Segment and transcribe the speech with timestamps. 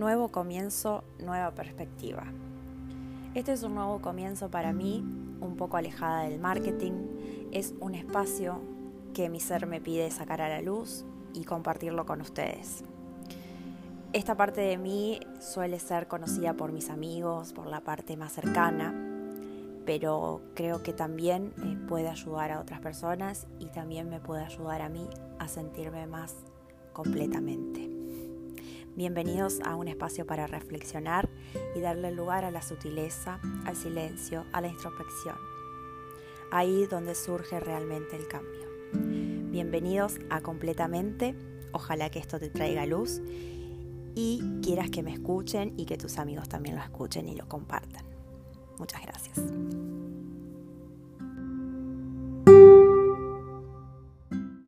[0.00, 2.24] Nuevo comienzo, nueva perspectiva.
[3.34, 5.04] Este es un nuevo comienzo para mí,
[5.42, 6.92] un poco alejada del marketing.
[7.52, 8.62] Es un espacio
[9.12, 12.82] que mi ser me pide sacar a la luz y compartirlo con ustedes.
[14.14, 18.94] Esta parte de mí suele ser conocida por mis amigos, por la parte más cercana,
[19.84, 24.80] pero creo que también eh, puede ayudar a otras personas y también me puede ayudar
[24.80, 25.06] a mí
[25.38, 26.36] a sentirme más
[26.94, 27.99] completamente.
[29.00, 31.26] Bienvenidos a un espacio para reflexionar
[31.74, 35.36] y darle lugar a la sutileza, al silencio, a la introspección.
[36.50, 38.68] Ahí donde surge realmente el cambio.
[38.92, 41.34] Bienvenidos a Completamente.
[41.72, 43.22] Ojalá que esto te traiga luz
[44.14, 48.04] y quieras que me escuchen y que tus amigos también lo escuchen y lo compartan.
[48.78, 49.40] Muchas gracias.